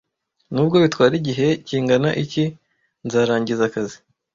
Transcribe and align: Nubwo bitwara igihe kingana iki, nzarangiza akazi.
Nubwo 0.53 0.75
bitwara 0.83 1.13
igihe 1.21 1.47
kingana 1.67 2.09
iki, 2.23 2.43
nzarangiza 3.05 3.63
akazi. 3.69 3.97